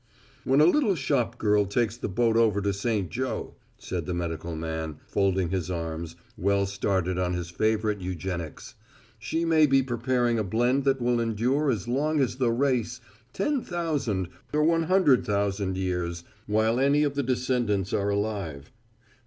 [0.43, 3.11] "When a little shop girl takes the boat over to St.
[3.11, 8.73] Joe," said the medical man, folding his arms, well started on his favorite eugenics,
[9.19, 12.99] "she may be preparing a blend that will endure as long as the race
[13.31, 18.71] ten thousand or one hundred thousand years, while any of the descendants are alive.